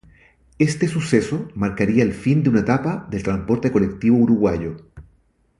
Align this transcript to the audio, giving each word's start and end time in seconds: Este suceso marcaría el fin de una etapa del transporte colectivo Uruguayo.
Este 0.57 0.87
suceso 0.87 1.47
marcaría 1.53 2.01
el 2.01 2.13
fin 2.13 2.41
de 2.41 2.49
una 2.49 2.61
etapa 2.61 3.07
del 3.11 3.21
transporte 3.21 3.71
colectivo 3.71 4.17
Uruguayo. 4.17 4.77